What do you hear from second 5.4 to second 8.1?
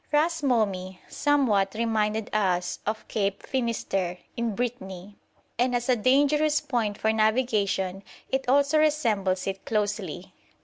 and as a dangerous point for navigation